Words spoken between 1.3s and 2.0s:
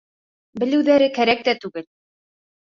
тә түгел.